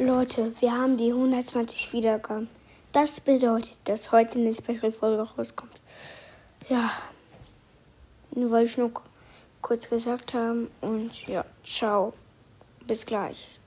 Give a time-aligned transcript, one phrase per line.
[0.00, 2.48] Leute, wir haben die 120 Wiedergaben.
[2.92, 5.72] Das bedeutet, dass heute eine Special-Folge rauskommt.
[6.68, 6.92] Ja,
[8.30, 8.92] wollte ich nur
[9.60, 10.70] kurz gesagt haben.
[10.80, 12.12] Und ja, ciao.
[12.86, 13.58] Bis gleich.